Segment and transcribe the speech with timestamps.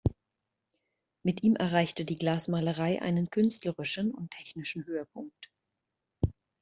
[1.23, 5.51] Mit ihm erreichte die Glasmalerei einen künstlerischen und technischen Höhepunkt.